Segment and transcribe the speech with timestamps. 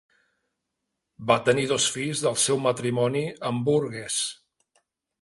[1.33, 4.21] Va tenir dos fills del seu matrimoni amb Burgess.